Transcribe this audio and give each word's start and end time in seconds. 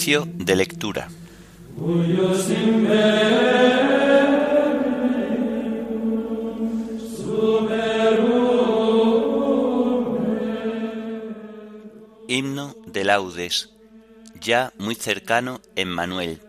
De 0.00 0.56
lectura. 0.56 1.10
Himno 12.28 12.76
de 12.86 13.04
laudes, 13.04 13.74
ya 14.40 14.72
muy 14.78 14.94
cercano 14.94 15.60
en 15.76 15.90
Manuel. 15.90 16.40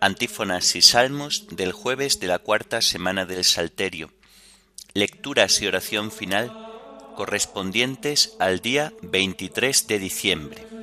Antífonas 0.00 0.74
y 0.74 0.82
salmos 0.82 1.46
del 1.52 1.70
jueves 1.70 2.18
de 2.18 2.26
la 2.26 2.40
cuarta 2.40 2.82
semana 2.82 3.26
del 3.26 3.44
Salterio. 3.44 4.10
Lecturas 4.92 5.62
y 5.62 5.68
oración 5.68 6.10
final 6.10 6.50
correspondientes 7.14 8.34
al 8.40 8.58
día 8.58 8.92
23 9.02 9.86
de 9.86 9.98
diciembre. 10.00 10.81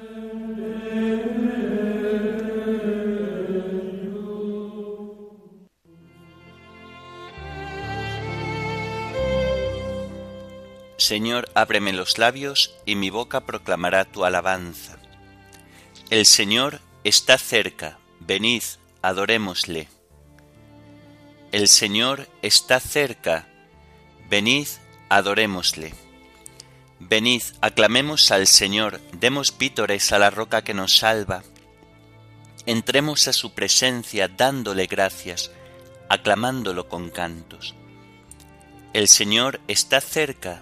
Señor, 10.99 11.49
ábreme 11.55 11.93
los 11.93 12.17
labios 12.17 12.75
y 12.85 12.95
mi 12.95 13.09
boca 13.09 13.45
proclamará 13.45 14.03
tu 14.03 14.25
alabanza. 14.25 14.97
El 16.09 16.25
Señor 16.25 16.81
está 17.05 17.37
cerca, 17.37 17.99
venid, 18.19 18.63
adorémosle. 19.01 19.87
El 21.53 21.69
Señor 21.69 22.27
está 22.41 22.81
cerca, 22.81 23.47
venid, 24.29 24.67
adorémosle. 25.07 25.93
Venid, 26.99 27.43
aclamemos 27.61 28.29
al 28.31 28.45
Señor, 28.45 28.99
demos 29.13 29.57
vítores 29.57 30.11
a 30.11 30.19
la 30.19 30.29
roca 30.29 30.65
que 30.65 30.73
nos 30.73 30.97
salva. 30.97 31.43
Entremos 32.65 33.29
a 33.29 33.33
su 33.33 33.53
presencia 33.53 34.27
dándole 34.27 34.85
gracias, 34.85 35.49
aclamándolo 36.09 36.89
con 36.89 37.09
cantos. 37.09 37.73
El 38.91 39.07
Señor 39.07 39.61
está 39.69 40.01
cerca, 40.01 40.61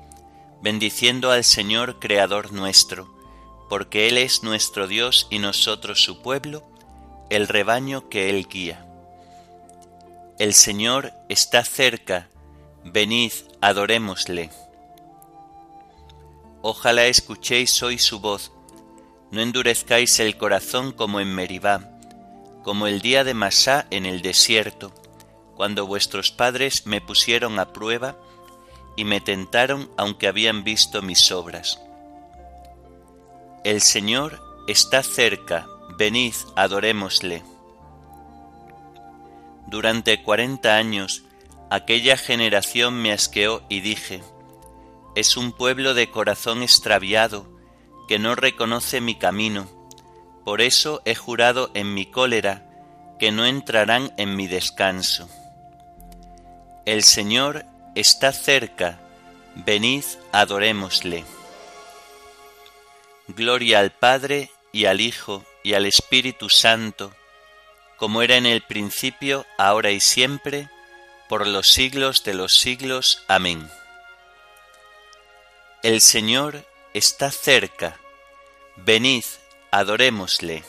bendiciendo 0.61 1.31
al 1.31 1.43
Señor 1.43 1.99
Creador 1.99 2.53
nuestro, 2.53 3.13
porque 3.69 4.07
Él 4.07 4.17
es 4.17 4.43
nuestro 4.43 4.87
Dios 4.87 5.27
y 5.29 5.39
nosotros 5.39 6.03
su 6.03 6.21
pueblo, 6.21 6.63
el 7.29 7.47
rebaño 7.47 8.09
que 8.09 8.29
Él 8.29 8.47
guía. 8.47 8.85
El 10.37 10.53
Señor 10.53 11.13
está 11.29 11.63
cerca, 11.63 12.29
venid, 12.83 13.31
adorémosle. 13.61 14.49
Ojalá 16.61 17.05
escuchéis 17.05 17.81
hoy 17.81 17.97
su 17.97 18.19
voz, 18.19 18.51
no 19.31 19.41
endurezcáis 19.41 20.19
el 20.19 20.37
corazón 20.37 20.91
como 20.91 21.19
en 21.19 21.33
Meribá, 21.33 21.89
como 22.63 22.85
el 22.85 23.01
día 23.01 23.23
de 23.23 23.33
Masá 23.33 23.87
en 23.89 24.05
el 24.05 24.21
desierto, 24.21 24.93
cuando 25.55 25.87
vuestros 25.87 26.31
padres 26.31 26.85
me 26.85 27.01
pusieron 27.01 27.59
a 27.59 27.73
prueba 27.73 28.15
y 28.95 29.05
me 29.05 29.21
tentaron 29.21 29.89
aunque 29.97 30.27
habían 30.27 30.63
visto 30.63 31.01
mis 31.01 31.31
obras. 31.31 31.81
El 33.63 33.81
Señor 33.81 34.41
está 34.67 35.03
cerca, 35.03 35.67
venid, 35.97 36.33
adorémosle. 36.55 37.43
Durante 39.67 40.21
cuarenta 40.23 40.75
años 40.75 41.23
aquella 41.69 42.17
generación 42.17 43.01
me 43.01 43.13
asqueó 43.13 43.63
y 43.69 43.81
dije, 43.81 44.21
es 45.15 45.37
un 45.37 45.51
pueblo 45.51 45.93
de 45.93 46.09
corazón 46.09 46.63
extraviado 46.63 47.47
que 48.07 48.19
no 48.19 48.35
reconoce 48.35 48.99
mi 48.99 49.15
camino, 49.15 49.67
por 50.43 50.61
eso 50.61 51.01
he 51.05 51.15
jurado 51.15 51.71
en 51.73 51.93
mi 51.93 52.05
cólera 52.05 52.67
que 53.19 53.31
no 53.31 53.45
entrarán 53.45 54.13
en 54.17 54.35
mi 54.35 54.47
descanso. 54.47 55.29
El 56.85 57.03
Señor 57.03 57.65
está 57.95 58.31
cerca, 58.31 58.99
venid, 59.55 60.03
adorémosle. 60.31 61.25
Gloria 63.27 63.79
al 63.79 63.91
Padre 63.91 64.51
y 64.71 64.85
al 64.85 65.01
Hijo 65.01 65.45
y 65.63 65.73
al 65.73 65.85
Espíritu 65.85 66.49
Santo, 66.49 67.13
como 67.97 68.21
era 68.21 68.37
en 68.37 68.45
el 68.45 68.61
principio, 68.61 69.45
ahora 69.57 69.91
y 69.91 69.99
siempre, 69.99 70.69
por 71.29 71.47
los 71.47 71.67
siglos 71.67 72.23
de 72.23 72.33
los 72.33 72.53
siglos. 72.53 73.23
Amén. 73.27 73.69
El 75.83 76.01
Señor 76.01 76.65
está 76.93 77.31
cerca, 77.31 77.97
venid, 78.77 79.23
adorémosle. 79.71 80.63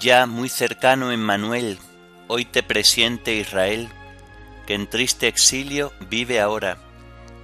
Ya 0.00 0.24
muy 0.24 0.48
cercano 0.48 1.12
Emmanuel, 1.12 1.78
hoy 2.26 2.46
te 2.46 2.62
presiente 2.62 3.34
Israel, 3.34 3.90
que 4.66 4.74
en 4.74 4.88
triste 4.88 5.28
exilio 5.28 5.92
vive 6.08 6.40
ahora, 6.40 6.78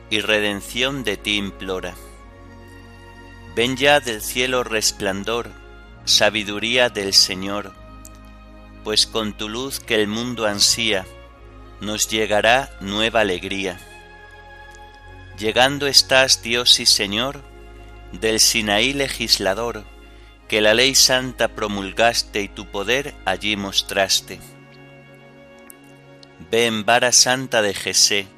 y 0.09 0.21
redención 0.21 1.05
de 1.05 1.19
ti 1.19 1.37
implora. 1.37 1.95
Ven 3.55 3.77
ya 3.77 4.01
del 4.01 4.23
cielo 4.23 4.65
resplandor, 4.65 5.51
sabiduría 6.07 6.89
del 6.89 7.13
Señor, 7.13 7.73
pues 8.85 9.07
con 9.07 9.37
tu 9.37 9.51
luz 9.51 9.79
que 9.79 9.97
el 9.97 10.09
mundo 10.09 10.47
ansía, 10.47 11.05
nos 11.83 12.09
llegará 12.09 12.71
nueva 12.81 13.21
alegría. 13.21 13.79
Llegando 15.39 15.87
estás, 15.87 16.43
Dios 16.43 16.81
y 16.81 16.87
Señor, 16.87 17.43
del 18.13 18.41
Sinaí 18.41 18.95
legislador, 18.95 19.85
que 20.49 20.61
la 20.61 20.75
ley 20.75 20.95
santa 20.95 21.49
promulgaste 21.49 22.41
y 22.43 22.49
tu 22.49 22.67
poder 22.67 23.15
allí 23.25 23.57
mostraste. 23.57 24.39
Ven, 26.51 26.85
vara 26.85 27.11
santa 27.11 27.63
de 27.63 27.75
Jesé, 27.75 28.29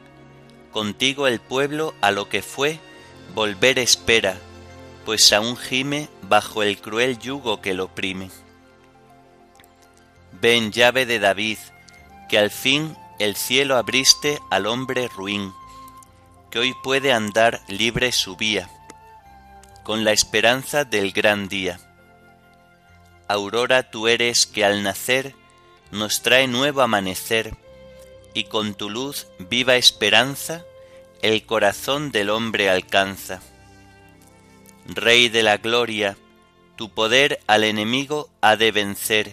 contigo 0.73 1.27
el 1.27 1.41
pueblo 1.41 1.95
a 2.01 2.11
lo 2.11 2.29
que 2.29 2.41
fue 2.41 2.81
volver 3.35 3.79
espera, 3.79 4.39
pues 5.05 5.33
aún 5.33 5.57
gime 5.57 6.09
bajo 6.23 6.63
el 6.63 6.81
cruel 6.81 7.19
yugo 7.19 7.61
que 7.61 7.75
lo 7.75 7.85
oprime. 7.85 8.31
Ven, 10.41 10.73
llave 10.73 11.05
de 11.05 11.19
David, 11.19 11.59
que 12.31 12.39
al 12.39 12.51
fin 12.51 12.97
el 13.19 13.37
cielo 13.37 13.77
abriste 13.77 14.39
al 14.51 14.67
hombre 14.67 15.09
ruin, 15.09 15.53
que 16.51 16.59
hoy 16.59 16.75
puede 16.83 17.13
andar 17.13 17.61
libre 17.69 18.13
su 18.13 18.37
vía, 18.37 18.71
con 19.83 20.05
la 20.05 20.13
esperanza 20.13 20.85
del 20.85 21.13
gran 21.13 21.49
día 21.49 21.79
aurora 23.29 23.91
tú 23.91 24.09
eres 24.09 24.47
que 24.47 24.65
al 24.65 24.83
nacer 24.83 25.35
nos 25.91 26.23
trae 26.23 26.49
nuevo 26.49 26.83
amanecer, 26.83 27.55
y 28.35 28.45
con 28.45 28.75
tu 28.75 28.91
luz 28.91 29.27
viva 29.39 29.77
esperanza 29.77 30.65
el 31.23 31.45
corazón 31.45 32.11
del 32.11 32.31
hombre 32.31 32.71
alcanza. 32.71 33.41
Rey 34.87 35.29
de 35.29 35.43
la 35.43 35.59
gloria, 35.59 36.17
tu 36.77 36.91
poder 36.91 37.41
al 37.47 37.65
enemigo 37.65 38.29
ha 38.41 38.57
de 38.57 38.73
vencer, 38.73 39.33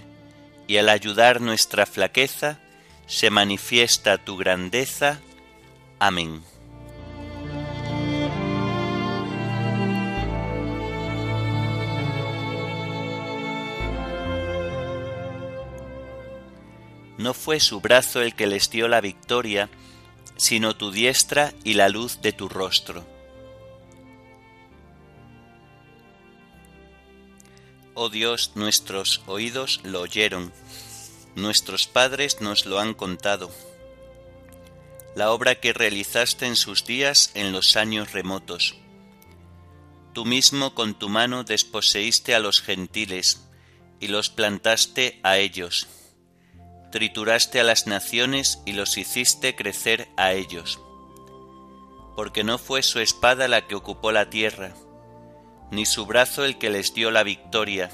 y 0.67 0.77
al 0.77 0.89
ayudar 0.89 1.41
nuestra 1.41 1.85
flaqueza 1.85 2.59
se 3.07 3.29
manifiesta 3.29 4.17
tu 4.17 4.37
grandeza. 4.37 5.19
Amén. 5.99 6.43
No 17.25 17.33
fue 17.33 17.59
su 17.59 17.81
brazo 17.81 18.21
el 18.21 18.35
que 18.35 18.45
les 18.45 18.69
dio 18.69 18.87
la 18.87 19.01
victoria, 19.01 19.67
sino 20.37 20.77
tu 20.77 20.91
diestra 20.91 21.55
y 21.63 21.73
la 21.73 21.89
luz 21.89 22.21
de 22.21 22.33
tu 22.33 22.47
rostro. 22.47 23.03
Oh 27.95 28.09
Dios, 28.09 28.51
nuestros 28.53 29.23
oídos 29.25 29.81
lo 29.83 30.01
oyeron, 30.01 30.53
nuestros 31.35 31.87
padres 31.87 32.41
nos 32.41 32.67
lo 32.67 32.79
han 32.79 32.93
contado. 32.93 33.49
la 35.15 35.31
obra 35.31 35.55
que 35.55 35.73
realizaste 35.73 36.45
en 36.45 36.57
sus 36.57 36.85
días 36.85 37.31
en 37.33 37.53
los 37.53 37.75
años 37.77 38.11
remotos. 38.11 38.75
Tú 40.13 40.25
mismo 40.25 40.75
con 40.75 40.93
tu 40.93 41.09
mano 41.09 41.43
desposeíste 41.43 42.35
a 42.35 42.39
los 42.39 42.61
gentiles 42.61 43.39
y 43.99 44.09
los 44.09 44.29
plantaste 44.29 45.21
a 45.23 45.37
ellos. 45.37 45.87
Trituraste 46.95 47.59
a 47.59 47.65
las 47.65 47.87
naciones 47.87 48.61
y 48.65 48.71
los 48.71 48.97
hiciste 48.97 49.53
crecer 49.53 50.07
a 50.15 50.31
ellos. 50.31 50.79
Porque 52.15 52.45
no 52.45 52.57
fue 52.57 52.83
su 52.83 53.01
espada 53.01 53.49
la 53.49 53.67
que 53.67 53.75
ocupó 53.75 54.13
la 54.13 54.29
tierra, 54.29 54.73
ni 55.71 55.85
su 55.85 56.05
brazo 56.05 56.45
el 56.45 56.57
que 56.57 56.69
les 56.69 56.93
dio 56.93 57.11
la 57.11 57.23
victoria, 57.23 57.91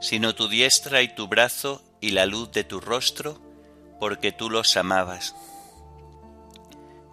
sino 0.00 0.34
tu 0.34 0.48
diestra 0.48 1.02
y 1.02 1.14
tu 1.14 1.28
brazo 1.28 1.82
y 2.00 2.12
la 2.12 2.24
luz 2.24 2.50
de 2.52 2.64
tu 2.64 2.80
rostro, 2.80 3.38
porque 4.00 4.32
tú 4.32 4.48
los 4.48 4.78
amabas. 4.78 5.34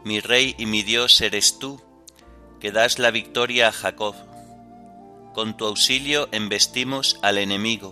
Mi 0.05 0.21
Rey 0.21 0.55
y 0.57 0.67
mi 0.67 0.83
Dios 0.83 1.19
eres 1.19 1.59
tú, 1.59 1.81
que 2.61 2.71
das 2.71 2.97
la 2.97 3.11
victoria 3.11 3.67
a 3.67 3.71
Jacob. 3.73 4.15
Con 5.33 5.57
tu 5.57 5.65
auxilio 5.65 6.29
embestimos 6.31 7.19
al 7.23 7.39
enemigo, 7.39 7.91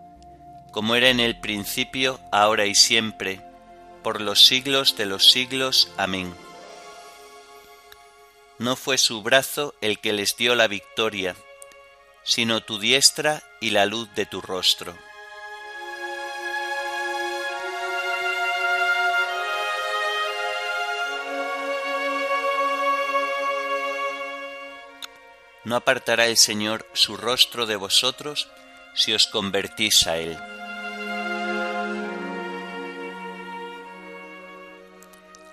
como 0.71 0.95
era 0.95 1.09
en 1.09 1.19
el 1.19 1.39
principio, 1.39 2.19
ahora 2.31 2.65
y 2.65 2.75
siempre, 2.75 3.41
por 4.03 4.21
los 4.21 4.45
siglos 4.45 4.95
de 4.95 5.05
los 5.05 5.31
siglos. 5.31 5.91
Amén. 5.97 6.33
No 8.57 8.75
fue 8.75 8.97
su 8.97 9.21
brazo 9.21 9.75
el 9.81 9.99
que 9.99 10.13
les 10.13 10.37
dio 10.37 10.55
la 10.55 10.67
victoria, 10.67 11.35
sino 12.23 12.61
tu 12.61 12.79
diestra 12.79 13.43
y 13.59 13.71
la 13.71 13.85
luz 13.85 14.13
de 14.15 14.25
tu 14.25 14.41
rostro. 14.41 14.95
No 25.63 25.75
apartará 25.75 26.25
el 26.25 26.37
Señor 26.37 26.87
su 26.93 27.17
rostro 27.17 27.65
de 27.65 27.75
vosotros 27.75 28.49
si 28.95 29.13
os 29.13 29.27
convertís 29.27 30.07
a 30.07 30.17
Él. 30.17 30.37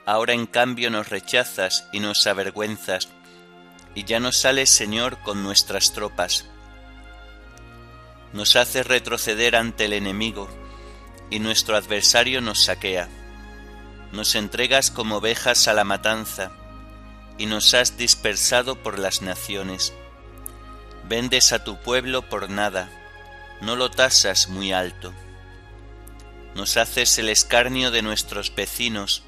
Ahora 0.08 0.32
en 0.32 0.46
cambio 0.46 0.88
nos 0.88 1.10
rechazas 1.10 1.86
y 1.92 2.00
nos 2.00 2.26
avergüenzas, 2.26 3.10
y 3.94 4.04
ya 4.04 4.20
no 4.20 4.32
sales, 4.32 4.70
Señor, 4.70 5.18
con 5.18 5.42
nuestras 5.42 5.92
tropas. 5.92 6.46
Nos 8.32 8.56
haces 8.56 8.86
retroceder 8.86 9.54
ante 9.54 9.84
el 9.84 9.92
enemigo, 9.92 10.48
y 11.28 11.40
nuestro 11.40 11.76
adversario 11.76 12.40
nos 12.40 12.64
saquea. 12.64 13.06
Nos 14.10 14.34
entregas 14.34 14.90
como 14.90 15.16
ovejas 15.16 15.68
a 15.68 15.74
la 15.74 15.84
matanza, 15.84 16.52
y 17.36 17.44
nos 17.44 17.74
has 17.74 17.98
dispersado 17.98 18.82
por 18.82 18.98
las 18.98 19.20
naciones. 19.20 19.92
Vendes 21.06 21.52
a 21.52 21.64
tu 21.64 21.82
pueblo 21.82 22.22
por 22.22 22.48
nada, 22.48 22.88
no 23.60 23.76
lo 23.76 23.90
tasas 23.90 24.48
muy 24.48 24.72
alto. 24.72 25.12
Nos 26.54 26.78
haces 26.78 27.18
el 27.18 27.28
escarnio 27.28 27.90
de 27.90 28.00
nuestros 28.00 28.54
vecinos, 28.54 29.27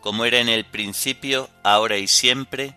como 0.00 0.24
era 0.24 0.40
en 0.40 0.48
el 0.48 0.64
principio, 0.64 1.50
ahora 1.62 1.96
y 1.98 2.08
siempre, 2.08 2.74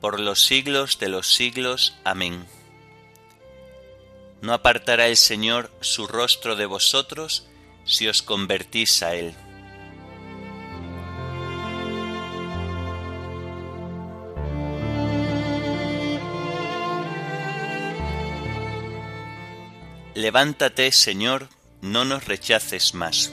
por 0.00 0.20
los 0.20 0.44
siglos 0.44 0.98
de 0.98 1.08
los 1.08 1.34
siglos. 1.34 1.96
Amén. 2.04 2.46
No 4.40 4.52
apartará 4.52 5.06
el 5.08 5.16
Señor 5.16 5.70
su 5.80 6.06
rostro 6.06 6.56
de 6.56 6.66
vosotros 6.66 7.46
si 7.84 8.06
os 8.06 8.22
convertís 8.22 9.02
a 9.02 9.14
Él. 9.14 9.34
Levántate, 20.14 20.90
Señor, 20.90 21.48
no 21.80 22.04
nos 22.04 22.24
rechaces 22.24 22.92
más. 22.92 23.32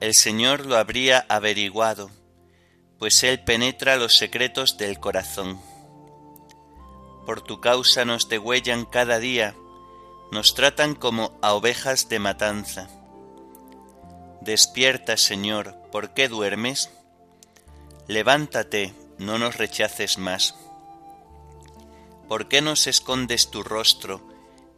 el 0.00 0.14
Señor 0.14 0.66
lo 0.66 0.76
habría 0.76 1.24
averiguado, 1.28 2.10
pues 2.98 3.22
Él 3.22 3.42
penetra 3.42 3.96
los 3.96 4.16
secretos 4.16 4.76
del 4.76 5.00
corazón. 5.00 5.60
Por 7.24 7.40
tu 7.40 7.60
causa 7.60 8.04
nos 8.04 8.28
degüellan 8.28 8.84
cada 8.84 9.18
día, 9.18 9.54
nos 10.32 10.54
tratan 10.54 10.94
como 10.94 11.38
a 11.42 11.54
ovejas 11.54 12.08
de 12.08 12.18
matanza. 12.18 12.88
Despierta, 14.42 15.16
Señor, 15.16 15.76
¿por 15.90 16.14
qué 16.14 16.28
duermes? 16.28 16.90
Levántate, 18.06 18.94
no 19.18 19.38
nos 19.38 19.56
rechaces 19.56 20.18
más. 20.18 20.54
¿Por 22.28 22.48
qué 22.48 22.60
nos 22.60 22.86
escondes 22.86 23.50
tu 23.50 23.62
rostro 23.62 24.20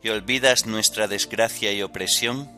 y 0.02 0.10
olvidas 0.10 0.66
nuestra 0.66 1.08
desgracia 1.08 1.72
y 1.72 1.82
opresión? 1.82 2.58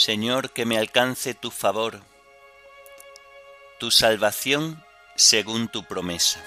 Señor, 0.00 0.52
que 0.52 0.64
me 0.64 0.78
alcance 0.78 1.34
tu 1.34 1.50
favor, 1.50 2.00
tu 3.78 3.90
salvación 3.90 4.82
según 5.14 5.68
tu 5.68 5.84
promesa. 5.84 6.42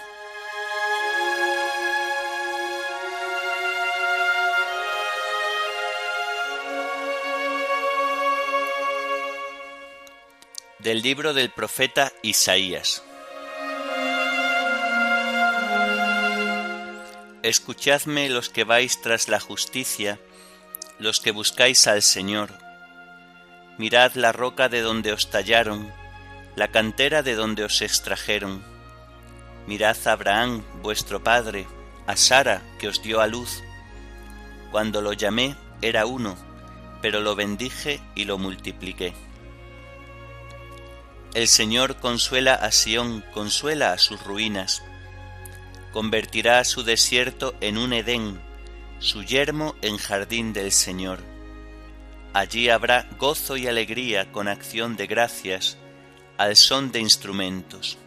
Del 10.80 11.04
libro 11.04 11.36
del 11.36 11.52
profeta 11.52 12.12
Isaías. 12.24 13.04
Escuchadme 17.44 18.30
los 18.30 18.50
que 18.50 18.64
vais 18.64 19.00
tras 19.00 19.28
la 19.28 19.40
justicia, 19.40 20.20
los 20.98 21.20
que 21.20 21.30
buscáis 21.30 21.86
al 21.86 22.02
Señor 22.02 22.64
Mirad 23.78 24.14
la 24.14 24.32
roca 24.32 24.70
de 24.70 24.82
donde 24.82 25.12
os 25.14 25.30
tallaron, 25.30 25.92
la 26.56 26.68
cantera 26.68 27.24
de 27.24 27.36
donde 27.36 27.64
os 27.64 27.82
extrajeron. 27.82 28.64
Mirad 29.66 29.98
a 30.06 30.12
Abraham, 30.12 30.64
vuestro 30.82 31.24
padre, 31.24 31.66
a 32.06 32.16
Sara, 32.16 32.62
que 32.80 32.88
os 32.88 33.02
dio 33.02 33.22
a 33.22 33.28
luz. 33.28 33.64
Cuando 34.72 35.02
lo 35.02 35.14
llamé 35.14 35.56
era 35.82 36.06
uno, 36.06 36.36
pero 37.02 37.20
lo 37.20 37.36
bendije 37.36 38.00
y 38.16 38.26
lo 38.26 38.38
multipliqué. 38.38 39.14
El 41.34 41.48
Señor 41.48 41.96
consuela 41.96 42.54
a 42.54 42.72
Sión, 42.72 43.24
consuela 43.34 43.92
a 43.92 43.98
sus 43.98 44.24
ruinas. 44.24 44.84
Convertirá 45.92 46.64
su 46.64 46.84
desierto 46.84 47.56
en 47.60 47.80
un 47.80 47.94
Edén, 47.94 48.40
su 49.00 49.24
yermo 49.24 49.76
en 49.82 49.98
jardín 49.98 50.54
del 50.54 50.72
Señor. 50.72 51.33
Allí 52.34 52.70
habrá 52.70 53.08
gozo 53.20 53.58
y 53.58 53.68
alegría 53.68 54.32
con 54.32 54.48
acción 54.48 54.96
de 54.96 55.06
gracias, 55.06 55.78
al 56.38 56.56
son 56.56 56.92
de 56.92 57.00
instrumentos. 57.00 58.00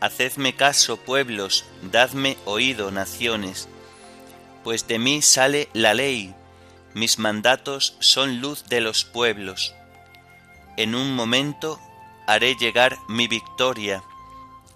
Hacedme 0.00 0.54
caso, 0.54 0.96
pueblos, 0.96 1.64
dadme 1.82 2.36
oído, 2.44 2.92
naciones, 2.92 3.68
pues 4.62 4.86
de 4.86 5.00
mí 5.00 5.22
sale 5.22 5.68
la 5.72 5.92
ley, 5.92 6.36
mis 6.94 7.18
mandatos 7.18 7.96
son 7.98 8.40
luz 8.40 8.64
de 8.68 8.80
los 8.80 9.04
pueblos. 9.04 9.74
En 10.76 10.94
un 10.94 11.16
momento 11.16 11.80
haré 12.28 12.54
llegar 12.54 12.96
mi 13.08 13.26
victoria, 13.26 14.04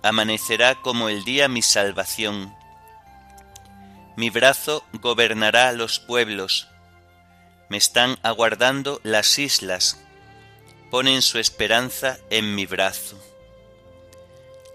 amanecerá 0.03 0.75
como 0.75 1.09
el 1.09 1.23
día 1.23 1.47
mi 1.47 1.63
salvación. 1.63 2.53
Mi 4.17 4.29
brazo 4.29 4.85
gobernará 4.95 5.71
los 5.71 6.01
pueblos, 6.01 6.72
me 7.69 7.77
están 7.77 8.19
aguardando 8.23 9.01
las 9.03 9.39
islas, 9.39 9.99
ponen 10.91 11.23
su 11.23 11.39
esperanza 11.39 12.19
en 12.31 12.55
mi 12.55 12.67
brazo. 12.67 13.19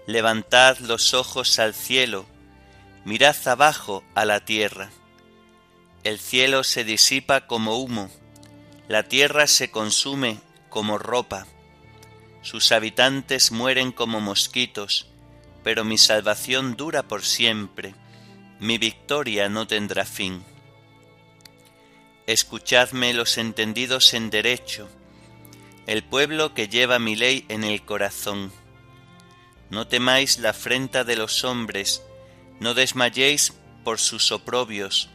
Levantad 0.06 0.78
los 0.78 1.14
ojos 1.14 1.58
al 1.58 1.74
cielo, 1.74 2.26
mirad 3.04 3.36
abajo 3.46 4.02
a 4.14 4.24
la 4.24 4.44
tierra. 4.44 4.90
El 6.02 6.18
cielo 6.18 6.64
se 6.64 6.84
disipa 6.84 7.46
como 7.46 7.78
humo, 7.78 8.10
la 8.88 9.02
tierra 9.02 9.46
se 9.46 9.70
consume 9.70 10.40
como 10.68 10.98
ropa. 10.98 11.46
Sus 12.42 12.72
habitantes 12.72 13.52
mueren 13.52 13.92
como 13.92 14.20
mosquitos, 14.20 15.06
pero 15.62 15.84
mi 15.84 15.98
salvación 15.98 16.76
dura 16.76 17.02
por 17.02 17.24
siempre, 17.24 17.94
mi 18.60 18.78
victoria 18.78 19.48
no 19.48 19.66
tendrá 19.66 20.04
fin. 20.04 20.44
Escuchadme 22.28 23.14
los 23.14 23.38
entendidos 23.38 24.12
en 24.12 24.28
derecho, 24.28 24.86
el 25.86 26.04
pueblo 26.04 26.52
que 26.52 26.68
lleva 26.68 26.98
mi 26.98 27.16
ley 27.16 27.46
en 27.48 27.64
el 27.64 27.82
corazón 27.86 28.52
no 29.70 29.86
temáis 29.86 30.38
la 30.38 30.50
afrenta 30.50 31.04
de 31.04 31.16
los 31.16 31.42
hombres, 31.42 32.02
no 32.60 32.74
desmayéis 32.74 33.54
por 33.82 33.98
sus 33.98 34.30
oprobios, 34.30 35.08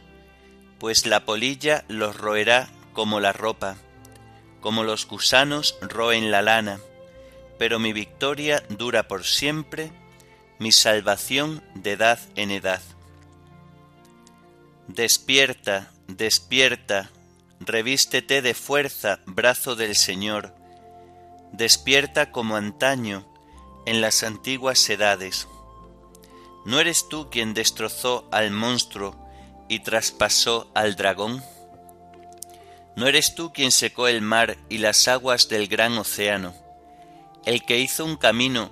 pues 0.80 1.06
la 1.06 1.24
polilla 1.24 1.84
los 1.86 2.16
roerá 2.16 2.68
como 2.92 3.20
la 3.20 3.32
ropa, 3.32 3.76
como 4.60 4.82
los 4.82 5.06
gusanos 5.06 5.76
roen 5.82 6.32
la 6.32 6.42
lana, 6.42 6.80
pero 7.60 7.78
mi 7.78 7.92
victoria 7.92 8.64
dura 8.70 9.06
por 9.06 9.24
siempre, 9.24 9.92
mi 10.58 10.72
salvación 10.72 11.62
de 11.76 11.92
edad 11.92 12.18
en 12.34 12.50
edad. 12.50 12.82
Despierta, 14.88 15.93
despierta, 16.08 17.10
revístete 17.60 18.42
de 18.42 18.54
fuerza, 18.54 19.20
brazo 19.26 19.76
del 19.76 19.96
Señor, 19.96 20.54
despierta 21.52 22.30
como 22.30 22.56
antaño, 22.56 23.26
en 23.86 24.00
las 24.00 24.22
antiguas 24.22 24.88
edades. 24.88 25.46
¿No 26.64 26.80
eres 26.80 27.08
tú 27.08 27.28
quien 27.30 27.52
destrozó 27.52 28.26
al 28.32 28.50
monstruo 28.50 29.14
y 29.68 29.80
traspasó 29.80 30.70
al 30.74 30.96
dragón? 30.96 31.42
¿No 32.96 33.06
eres 33.06 33.34
tú 33.34 33.52
quien 33.52 33.72
secó 33.72 34.08
el 34.08 34.22
mar 34.22 34.56
y 34.68 34.78
las 34.78 35.08
aguas 35.08 35.48
del 35.48 35.68
gran 35.68 35.98
océano, 35.98 36.54
el 37.44 37.64
que 37.64 37.78
hizo 37.78 38.04
un 38.04 38.16
camino 38.16 38.70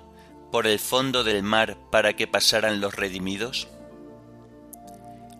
por 0.51 0.65
el 0.65 0.79
fondo 0.79 1.23
del 1.23 1.43
mar 1.43 1.77
para 1.91 2.13
que 2.15 2.25
pasaran 2.25 2.81
los 2.81 2.95
redimidos? 2.95 3.67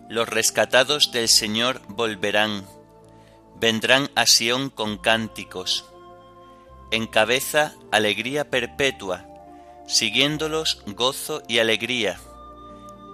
Los 0.08 0.28
rescatados 0.28 1.12
del 1.12 1.28
Señor 1.28 1.80
volverán, 1.88 2.66
vendrán 3.56 4.10
a 4.14 4.26
Sión 4.26 4.68
con 4.68 4.98
cánticos, 4.98 5.86
en 6.90 7.06
cabeza 7.06 7.74
alegría 7.90 8.50
perpetua, 8.50 9.26
siguiéndolos 9.86 10.82
gozo 10.86 11.42
y 11.48 11.58
alegría, 11.58 12.20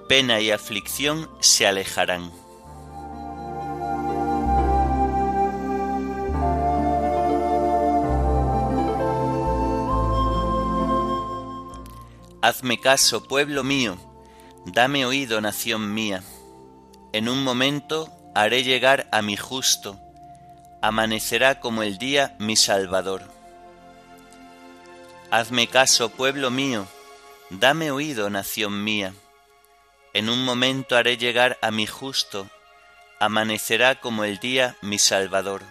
pena 0.09 0.40
y 0.40 0.50
aflicción 0.50 1.30
se 1.38 1.66
alejarán. 1.66 2.32
Hazme 12.42 12.80
caso, 12.80 13.23
pueblo 13.28 13.62
mío, 13.62 13.97
dame 14.66 15.06
oído, 15.06 15.40
nación 15.40 15.94
mía. 15.94 16.25
En 17.12 17.29
un 17.29 17.43
momento 17.43 18.09
haré 18.37 18.62
llegar 18.62 19.09
a 19.11 19.21
mi 19.21 19.37
justo, 19.37 19.99
amanecerá 20.81 21.59
como 21.59 21.83
el 21.83 21.99
día 21.99 22.37
mi 22.38 22.55
Salvador. 22.55 23.23
Hazme 25.33 25.67
caso, 25.67 26.11
pueblo 26.11 26.52
mío, 26.52 26.87
dame 27.50 27.90
oído, 27.90 28.31
nación 28.31 28.85
mía. 28.85 29.12
En 30.12 30.29
un 30.29 30.45
momento 30.45 30.97
haré 30.97 31.17
llegar 31.17 31.59
a 31.62 31.73
mi 31.73 31.85
justo, 31.85 32.49
amanecerá 33.19 34.00
como 34.00 34.23
el 34.23 34.38
día 34.38 34.76
mi 34.81 35.00
Salvador. 35.00 35.62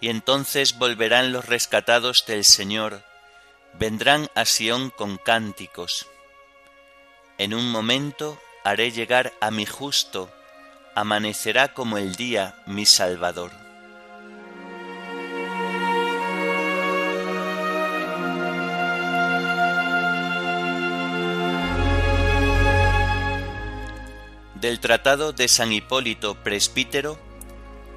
Y 0.00 0.08
entonces 0.08 0.78
volverán 0.78 1.32
los 1.32 1.46
rescatados 1.46 2.26
del 2.26 2.44
Señor, 2.44 3.04
vendrán 3.74 4.28
a 4.34 4.46
Sión 4.46 4.90
con 4.90 5.16
cánticos. 5.16 6.08
En 7.38 7.54
un 7.54 7.70
momento 7.70 8.36
haré 8.64 8.90
llegar 8.90 9.32
a 9.40 9.50
mi 9.50 9.66
justo, 9.66 10.30
amanecerá 10.94 11.72
como 11.72 11.98
el 11.98 12.14
día 12.14 12.54
mi 12.66 12.86
Salvador. 12.86 13.52
del 24.60 24.78
Tratado 24.78 25.32
de 25.32 25.48
San 25.48 25.72
Hipólito 25.72 26.34
Presbítero 26.34 27.18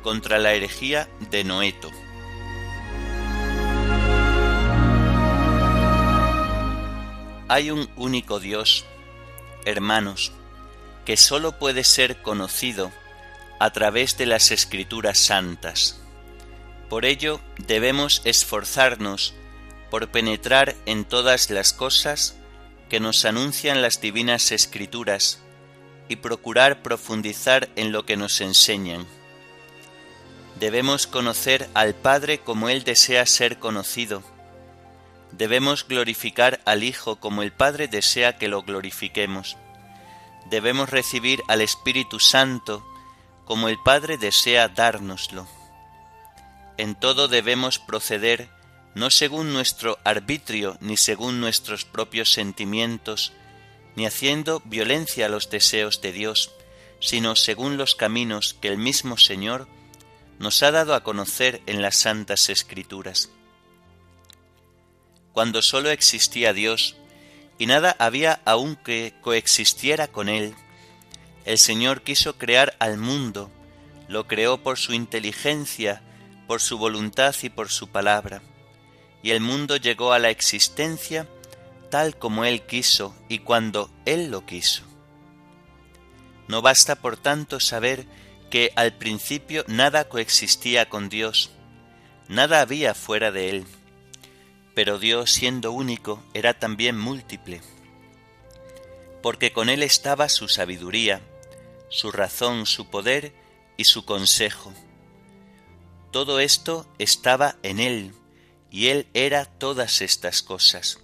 contra 0.02 0.40
la 0.40 0.54
herejía 0.54 1.10
de 1.30 1.44
Noeto. 1.44 1.92
Hay 7.50 7.70
un 7.70 7.90
único 7.98 8.40
Dios, 8.40 8.86
hermanos, 9.66 10.32
que 11.06 11.18
sólo 11.18 11.58
puede 11.58 11.84
ser 11.84 12.22
conocido 12.22 12.92
a 13.60 13.72
través 13.72 14.18
de 14.18 14.26
las 14.26 14.52
escrituras 14.52 15.20
santas. 15.20 16.00
Por 16.90 17.06
ello 17.06 17.40
debemos 17.58 18.22
esforzarnos 18.26 19.34
por 19.90 20.10
penetrar 20.10 20.76
en 20.86 21.06
todas 21.06 21.50
las 21.50 21.74
cosas 21.74 22.36
que 22.90 23.00
nos 23.00 23.26
anuncian 23.26 23.82
las 23.82 24.02
divinas 24.02 24.52
escrituras 24.52 25.40
y 26.10 26.18
procurar 26.18 26.82
profundizar 26.82 27.70
en 27.76 27.92
lo 27.92 28.06
que 28.06 28.18
nos 28.18 28.42
enseñan. 28.42 29.06
Debemos 30.60 31.08
conocer 31.08 31.70
al 31.74 31.96
Padre 31.96 32.40
como 32.40 32.70
Él 32.70 32.84
desea 32.84 33.26
ser 33.26 33.60
conocido. 33.60 34.24
Debemos 35.32 35.88
glorificar 35.88 36.62
al 36.66 36.84
Hijo 36.84 37.16
como 37.20 37.42
el 37.42 37.52
Padre 37.52 37.88
desea 37.88 38.38
que 38.38 38.48
lo 38.48 38.62
glorifiquemos. 38.62 39.58
Debemos 40.54 40.92
recibir 40.92 41.44
al 41.48 41.62
Espíritu 41.62 42.20
Santo 42.20 42.86
como 43.44 43.70
el 43.70 43.80
Padre 43.80 44.20
desea 44.20 44.68
dárnoslo. 44.68 45.48
En 46.78 46.94
todo 46.94 47.28
debemos 47.28 47.80
proceder 47.80 48.52
no 48.94 49.10
según 49.10 49.52
nuestro 49.52 49.98
arbitrio 50.04 50.78
ni 50.80 50.96
según 50.96 51.42
nuestros 51.42 51.86
propios 51.86 52.32
sentimientos, 52.32 53.34
ni 53.96 54.06
haciendo 54.06 54.62
violencia 54.66 55.26
a 55.26 55.30
los 55.30 55.50
deseos 55.50 56.02
de 56.02 56.12
Dios, 56.12 56.52
sino 57.00 57.36
según 57.36 57.78
los 57.78 57.96
caminos 57.96 58.54
que 58.54 58.68
el 58.68 58.78
mismo 58.78 59.18
Señor 59.18 59.68
nos 60.38 60.62
ha 60.62 60.70
dado 60.70 60.94
a 60.94 61.02
conocer 61.02 61.64
en 61.66 61.82
las 61.82 61.98
santas 61.98 62.50
escrituras. 62.50 63.32
cuando 65.32 65.64
sólo 65.64 65.90
existía 65.90 66.54
Dios, 66.54 66.96
y 67.58 67.66
nada 67.66 67.96
había 68.00 68.42
aún 68.46 68.76
que 68.76 69.14
coexistiera 69.22 70.08
con 70.08 70.30
Él, 70.30 70.56
el 71.46 71.58
Señor 71.58 72.02
quiso 72.02 72.38
crear 72.38 72.76
al 72.80 72.98
mundo, 72.98 73.52
lo 74.08 74.28
creó 74.28 74.64
por 74.64 74.78
su 74.78 74.94
inteligencia, 74.94 76.02
por 76.48 76.62
su 76.62 76.78
voluntad 76.78 77.36
y 77.42 77.50
por 77.50 77.70
su 77.70 77.90
palabra, 77.90 78.42
y 79.22 79.32
el 79.32 79.42
mundo 79.42 79.78
llegó 79.78 80.14
a 80.14 80.20
la 80.20 80.30
existencia 80.30 81.28
tal 81.90 82.18
como 82.18 82.46
Él 82.46 82.66
quiso 82.66 83.16
y 83.30 83.40
cuando 83.40 83.92
Él 84.06 84.32
lo 84.32 84.46
quiso. 84.46 84.84
No 86.48 86.62
basta, 86.62 86.96
por 86.96 87.18
tanto, 87.18 87.60
saber 87.60 88.06
que 88.50 88.72
al 88.76 88.94
principio 88.94 89.64
nada 89.68 90.10
coexistía 90.10 90.90
con 90.90 91.10
Dios, 91.10 91.52
nada 92.28 92.62
había 92.62 92.94
fuera 92.94 93.32
de 93.32 93.50
Él, 93.50 93.66
pero 94.74 95.00
Dios 95.00 95.32
siendo 95.32 95.72
único 95.72 96.24
era 96.34 96.60
también 96.60 96.98
múltiple, 96.98 97.62
porque 99.22 99.54
con 99.54 99.70
Él 99.70 99.84
estaba 99.84 100.30
su 100.30 100.48
sabiduría, 100.48 101.22
su 101.90 102.12
razón, 102.12 102.66
su 102.66 102.90
poder 102.90 103.34
y 103.78 103.86
su 103.86 104.06
consejo. 104.06 104.74
Todo 106.12 106.40
esto 106.40 106.88
estaba 106.98 107.56
en 107.64 107.80
Él, 107.80 108.14
y 108.72 108.88
Él 108.88 109.08
era 109.14 109.46
todas 109.46 110.02
estas 110.02 110.42
cosas. 110.42 111.00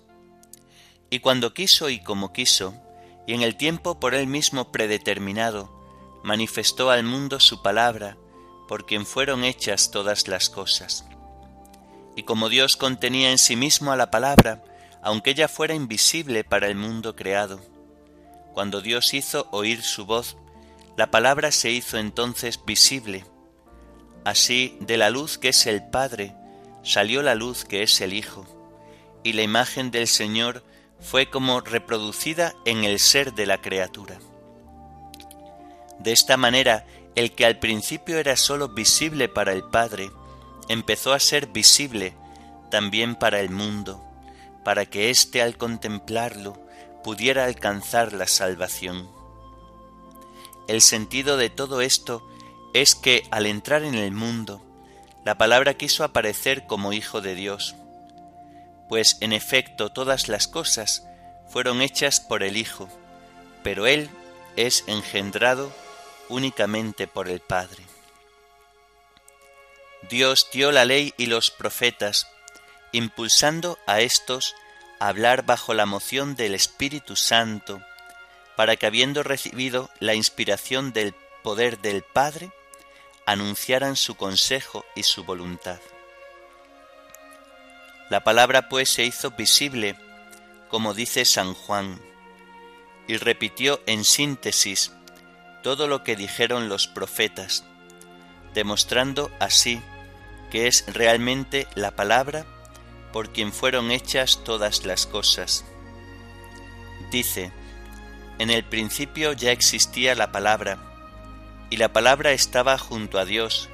Y 1.10 1.20
cuando 1.20 1.54
quiso 1.54 1.90
y 1.90 2.02
como 2.02 2.34
quiso, 2.34 2.74
y 3.28 3.34
en 3.34 3.42
el 3.42 3.56
tiempo 3.56 4.00
por 4.00 4.16
Él 4.16 4.28
mismo 4.28 4.72
predeterminado, 4.72 5.72
manifestó 6.24 6.90
al 6.90 7.04
mundo 7.04 7.40
su 7.40 7.62
palabra, 7.62 8.18
por 8.68 8.86
quien 8.86 9.06
fueron 9.06 9.44
hechas 9.44 9.92
todas 9.92 10.28
las 10.28 10.50
cosas. 10.50 11.06
Y 12.16 12.24
como 12.24 12.50
Dios 12.50 12.78
contenía 12.78 13.32
en 13.32 13.38
sí 13.38 13.56
mismo 13.56 13.92
a 13.92 13.96
la 13.96 14.12
palabra, 14.12 14.64
aunque 15.02 15.32
ella 15.32 15.48
fuera 15.48 15.74
invisible 15.74 16.44
para 16.44 16.68
el 16.68 16.76
mundo 16.76 17.16
creado, 17.16 17.60
cuando 18.54 18.82
Dios 18.82 19.14
hizo 19.14 19.48
oír 19.52 19.82
su 19.82 20.06
voz, 20.06 20.36
la 20.98 21.12
palabra 21.12 21.52
se 21.52 21.72
hizo 21.72 21.98
entonces 21.98 22.60
visible. 22.66 23.26
Así, 24.26 24.78
de 24.82 24.98
la 24.98 25.10
luz 25.10 25.38
que 25.38 25.50
es 25.50 25.66
el 25.66 25.88
Padre, 25.90 26.36
salió 26.84 27.22
la 27.22 27.36
luz 27.36 27.64
que 27.64 27.84
es 27.84 28.02
el 28.02 28.14
Hijo, 28.14 28.46
y 29.24 29.34
la 29.34 29.44
imagen 29.44 29.92
del 29.92 30.08
Señor 30.08 30.64
fue 31.00 31.30
como 31.30 31.62
reproducida 31.62 32.54
en 32.66 32.84
el 32.84 33.00
ser 33.00 33.34
de 33.34 33.46
la 33.46 33.62
criatura. 33.62 34.20
De 36.00 36.12
esta 36.12 36.38
manera, 36.38 36.86
el 37.16 37.34
que 37.34 37.46
al 37.46 37.60
principio 37.60 38.18
era 38.18 38.36
sólo 38.36 38.70
visible 38.70 39.30
para 39.30 39.54
el 39.54 39.64
Padre, 39.64 40.12
empezó 40.70 41.12
a 41.12 41.20
ser 41.20 41.48
visible 41.48 42.14
también 42.72 43.16
para 43.16 43.42
el 43.42 43.50
mundo, 43.50 44.02
para 44.64 44.86
que 44.86 45.10
éste 45.10 45.42
al 45.42 45.58
contemplarlo 45.58 46.58
pudiera 47.04 47.46
alcanzar 47.46 48.14
la 48.14 48.28
salvación. 48.28 49.10
El 50.68 50.82
sentido 50.82 51.36
de 51.36 51.50
todo 51.50 51.82
esto 51.82 52.26
es 52.74 52.94
que 52.96 53.28
al 53.32 53.48
entrar 53.48 53.84
en 53.84 53.96
el 53.96 54.12
mundo, 54.12 54.62
la 55.26 55.38
palabra 55.38 55.74
quiso 55.74 56.04
aparecer 56.04 56.68
como 56.68 56.94
Hijo 56.94 57.22
de 57.22 57.36
Dios, 57.36 57.76
pues 58.88 59.18
en 59.22 59.34
efecto 59.34 59.92
todas 59.92 60.28
las 60.28 60.48
cosas 60.48 61.04
fueron 61.48 61.82
hechas 61.82 62.20
por 62.20 62.44
el 62.44 62.58
Hijo, 62.58 62.88
pero 63.64 63.88
Él 63.88 64.10
es 64.56 64.84
engendrado 64.88 65.72
únicamente 66.30 67.08
por 67.08 67.28
el 67.28 67.40
Padre. 67.40 67.89
Dios 70.04 70.50
dio 70.52 70.72
la 70.72 70.86
ley 70.86 71.14
y 71.18 71.26
los 71.26 71.52
profetas, 71.52 72.28
impulsando 72.92 73.78
a 73.86 74.02
éstos 74.02 74.56
a 75.00 75.10
hablar 75.10 75.46
bajo 75.46 75.74
la 75.74 75.86
moción 75.86 76.36
del 76.36 76.56
Espíritu 76.56 77.16
Santo, 77.16 77.82
para 78.56 78.76
que 78.76 78.86
habiendo 78.86 79.24
recibido 79.24 79.90
la 80.00 80.16
inspiración 80.16 80.94
del 80.94 81.14
poder 81.44 81.80
del 81.80 82.04
Padre, 82.04 82.52
anunciaran 83.26 83.96
su 83.96 84.16
consejo 84.16 84.86
y 84.96 85.04
su 85.04 85.24
voluntad. 85.24 85.80
La 88.10 88.24
palabra 88.24 88.70
pues 88.70 88.90
se 88.90 89.04
hizo 89.04 89.32
visible, 89.32 89.96
como 90.70 90.94
dice 90.94 91.26
San 91.26 91.54
Juan, 91.54 92.02
y 93.08 93.18
repitió 93.18 93.82
en 93.86 94.04
síntesis 94.04 94.92
todo 95.62 95.88
lo 95.88 96.04
que 96.04 96.16
dijeron 96.16 96.70
los 96.70 96.88
profetas, 96.88 97.64
demostrando 98.54 99.32
así 99.40 99.82
que 100.50 100.68
es 100.68 100.86
realmente 100.88 101.68
la 101.76 101.92
palabra 101.92 102.46
por 103.12 103.32
quien 103.32 103.52
fueron 103.52 103.92
hechas 103.92 104.44
todas 104.44 104.86
las 104.86 105.06
cosas. 105.06 105.66
Dice, 107.12 107.52
en 108.38 108.50
el 108.50 108.64
principio 108.64 109.34
ya 109.34 109.52
existía 109.52 110.16
la 110.16 110.32
palabra, 110.32 110.78
y 111.70 111.78
la 111.78 111.92
palabra 111.92 112.32
estaba 112.32 112.78
junto 112.78 113.20
a 113.20 113.26
Dios, 113.26 113.70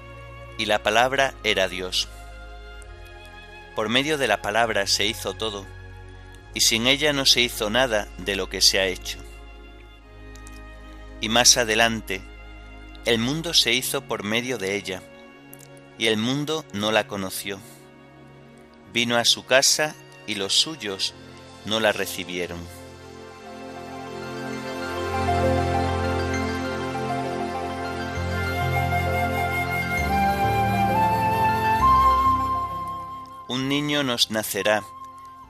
y 0.58 0.66
la 0.66 0.84
palabra 0.84 1.34
era 1.44 1.68
Dios. 1.68 2.08
Por 3.76 3.90
medio 3.90 4.18
de 4.18 4.28
la 4.28 4.42
palabra 4.42 4.88
se 4.88 5.06
hizo 5.06 5.34
todo, 5.34 5.66
y 6.54 6.62
sin 6.62 6.88
ella 6.88 7.12
no 7.12 7.26
se 7.26 7.42
hizo 7.42 7.70
nada 7.70 8.08
de 8.18 8.36
lo 8.36 8.50
que 8.50 8.62
se 8.62 8.80
ha 8.80 8.86
hecho. 8.86 9.20
Y 11.20 11.30
más 11.30 11.58
adelante, 11.58 12.22
el 13.06 13.20
mundo 13.20 13.54
se 13.54 13.72
hizo 13.72 14.02
por 14.02 14.24
medio 14.24 14.58
de 14.58 14.76
ella, 14.76 15.04
y 16.00 16.08
el 16.08 16.18
mundo 16.18 16.66
no 16.74 16.92
la 16.92 17.08
conoció. 17.08 17.60
Vino 18.94 19.16
a 19.16 19.26
su 19.26 19.46
casa 19.46 19.96
y 20.26 20.36
los 20.36 20.54
suyos 20.54 21.14
no 21.66 21.80
la 21.80 21.92
recibieron. 21.92 22.60
Un 33.48 33.70
niño 33.70 34.04
nos 34.04 34.32
nacerá, 34.32 34.84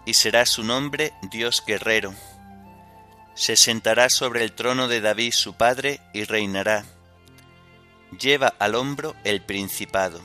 y 0.04 0.16
será 0.16 0.46
su 0.46 0.64
nombre 0.66 1.14
Dios 1.32 1.64
guerrero. 1.66 2.14
Se 3.34 3.56
sentará 3.56 4.10
sobre 4.10 4.44
el 4.44 4.52
trono 4.52 4.90
de 4.90 5.00
David 5.00 5.32
su 5.32 5.56
padre 5.56 6.02
y 6.14 6.26
reinará. 6.26 6.86
Lleva 8.20 8.54
al 8.60 8.76
hombro 8.76 9.16
el 9.24 9.42
principado. 9.42 10.22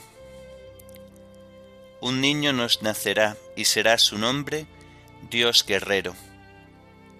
Un 2.00 2.20
niño 2.20 2.52
nos 2.52 2.82
nacerá, 2.82 3.36
y 3.56 3.64
será 3.64 3.98
su 3.98 4.18
nombre 4.18 4.66
Dios 5.30 5.64
guerrero. 5.66 6.14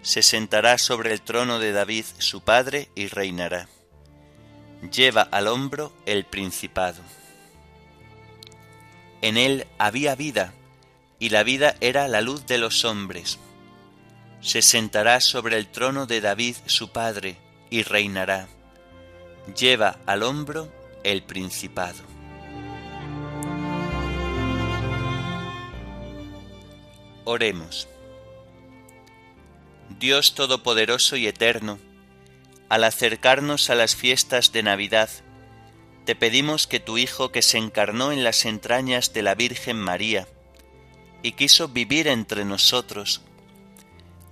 Se 0.03 0.23
sentará 0.23 0.79
sobre 0.79 1.13
el 1.13 1.21
trono 1.23 1.59
de 1.59 1.73
David 1.73 2.05
su 2.19 2.43
padre 2.43 2.89
y 2.95 3.09
reinará. 3.09 3.69
Lleva 4.93 5.23
al 5.23 5.49
hombro 5.49 5.93
el 6.07 6.25
principado. 6.25 7.03
En 9.23 9.37
él 9.37 9.67
había 9.79 10.15
vida, 10.15 10.55
y 11.19 11.29
la 11.29 11.43
vida 11.43 11.77
era 11.81 12.09
la 12.09 12.23
luz 12.23 12.47
de 12.47 12.57
los 12.57 12.85
hombres. 12.85 13.39
Se 14.41 14.63
sentará 14.63 15.21
sobre 15.21 15.59
el 15.59 15.69
trono 15.69 16.07
de 16.07 16.23
David 16.23 16.57
su 16.67 16.91
padre, 16.91 17.37
y 17.69 17.83
reinará. 17.83 18.49
Lleva 19.57 19.99
al 20.07 20.23
hombro 20.23 20.69
el 21.03 21.23
principado. 21.23 21.99
Oremos. 27.25 27.89
Dios 29.99 30.35
Todopoderoso 30.35 31.17
y 31.17 31.27
Eterno, 31.27 31.79
al 32.69 32.85
acercarnos 32.85 33.71
a 33.71 33.75
las 33.75 33.97
fiestas 33.97 34.53
de 34.53 34.63
Navidad, 34.63 35.11
te 36.05 36.15
pedimos 36.15 36.67
que 36.67 36.81
tu 36.81 36.99
Hijo 36.99 37.31
que 37.31 37.43
se 37.43 37.59
encarnó 37.59 38.13
en 38.13 38.25
las 38.25 38.45
entrañas 38.45 39.13
de 39.13 39.23
la 39.23 39.35
Virgen 39.35 39.79
María 39.79 40.27
y 41.23 41.33
quiso 41.33 41.69
vivir 41.69 42.09
entre 42.09 42.45
nosotros, 42.45 43.23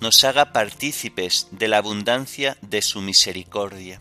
nos 0.01 0.25
haga 0.25 0.53
partícipes 0.53 1.49
de 1.51 1.69
la 1.69 1.79
abundancia 1.79 2.57
de 2.63 2.83
su 2.83 3.01
misericordia. 3.01 4.01